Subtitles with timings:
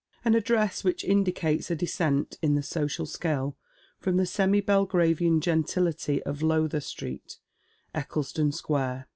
[0.25, 3.55] An address which indicates a descent in the social scale
[3.99, 7.37] from the semi Belgravian gentility of Lowther Street,
[7.93, 9.05] Eccleston Square.